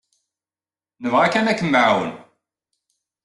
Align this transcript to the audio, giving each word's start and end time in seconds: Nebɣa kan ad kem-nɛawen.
Nebɣa 1.01 1.27
kan 1.33 1.49
ad 1.51 1.57
kem-nɛawen. 1.57 2.11